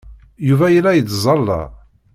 Yuba 0.47 0.67
yella 0.73 0.91
yettẓalla. 0.97 1.59